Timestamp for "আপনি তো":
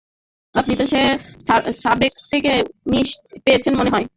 0.55-0.85